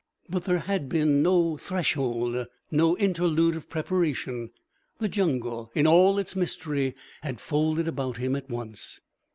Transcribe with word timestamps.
But 0.27 0.45
there 0.45 0.57
had 0.57 0.89
been 0.89 1.21
no 1.21 1.57
threshold, 1.57 2.47
no 2.71 2.97
interlude 2.97 3.55
of 3.55 3.69
preparation. 3.69 4.49
The 4.97 5.07
jungle 5.07 5.69
in 5.75 5.85
all 5.85 6.17
its 6.17 6.35
mystery 6.35 6.95
had 7.21 7.39
folded 7.39 7.87
about 7.87 8.17
him 8.17 8.35
at 8.35 8.49
once. 8.49 8.99